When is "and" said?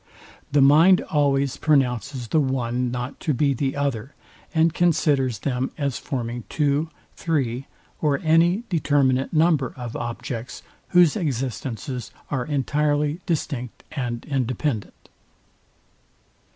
4.51-4.73, 13.91-14.25